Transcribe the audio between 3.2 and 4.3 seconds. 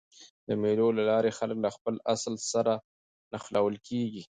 مښلول کېږي.